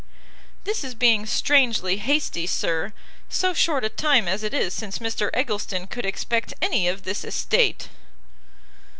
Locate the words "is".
0.83-0.95, 4.51-4.73